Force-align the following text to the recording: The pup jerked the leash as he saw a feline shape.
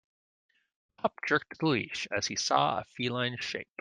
The 0.97 1.01
pup 1.03 1.19
jerked 1.27 1.59
the 1.59 1.67
leash 1.67 2.07
as 2.09 2.25
he 2.25 2.35
saw 2.35 2.79
a 2.79 2.85
feline 2.85 3.37
shape. 3.37 3.67